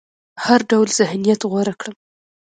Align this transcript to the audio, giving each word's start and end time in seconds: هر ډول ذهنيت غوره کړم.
هر 0.45 0.59
ډول 0.71 0.87
ذهنيت 0.99 1.41
غوره 1.51 1.73
کړم. 1.81 1.95